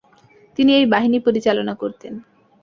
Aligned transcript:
তিনি 0.57 0.71
এই 0.73 0.85
বাহিনী 0.85 1.17
পরিচালনা 1.19 1.73
করতেন। 1.73 2.13